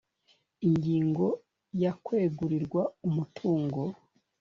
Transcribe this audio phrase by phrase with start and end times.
[0.67, 1.25] ingingo
[1.81, 3.81] ya kwegurirwa umutungo